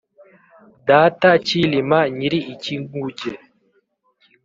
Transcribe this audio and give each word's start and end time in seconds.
Data 0.87 1.29
Cyilima 1.45 1.99
nyiri 2.17 2.39
Ikinguge 2.53 3.31